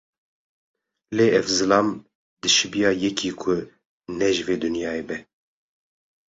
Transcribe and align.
Lê 1.15 1.27
ev 1.39 1.47
zilam, 1.57 1.89
dişibiya 2.41 2.91
yekî 3.03 3.31
ku 3.41 3.55
ne 4.17 4.29
ji 4.35 4.43
vê 4.47 4.55
dinyayê 4.61 5.03
be. 5.07 5.17